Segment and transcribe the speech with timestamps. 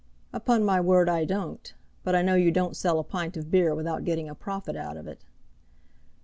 [0.33, 1.75] "Upon my word I don't.
[2.03, 4.97] But I know you don't sell a pint of beer without getting a profit out
[4.97, 5.23] of it."